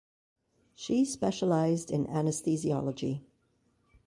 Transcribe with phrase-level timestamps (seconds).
[0.73, 3.21] She specialised in Anesthesiology.